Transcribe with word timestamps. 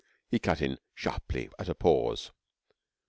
he 0.31 0.39
cut 0.39 0.63
in 0.63 0.79
sharply 0.95 1.47
at 1.59 1.69
a 1.69 1.75
pause. 1.75 2.31